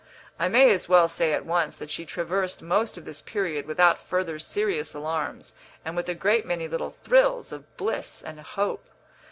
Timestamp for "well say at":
0.89-1.45